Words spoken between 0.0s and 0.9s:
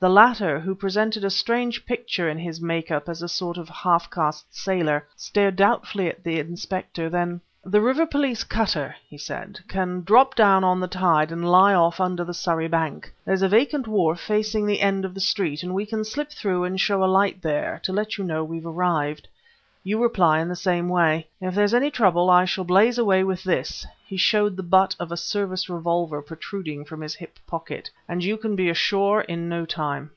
The latter, who